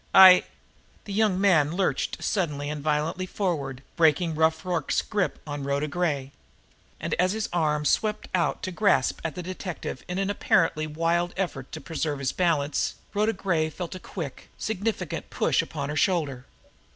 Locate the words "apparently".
10.31-10.87